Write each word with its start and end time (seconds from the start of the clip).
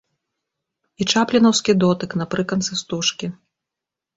І 1.03 1.07
чаплінаўскі 1.17 1.71
дотык 1.83 2.17
напрыканцы 2.23 2.71
стужкі. 2.83 3.31